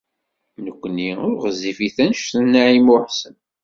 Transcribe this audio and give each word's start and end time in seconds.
Nekkni 0.65 1.09
ur 1.27 1.33
ɣezzifit 1.43 1.97
anect 2.03 2.31
n 2.41 2.43
Naɛima 2.51 2.91
u 2.93 2.97
Ḥsen. 3.05 3.35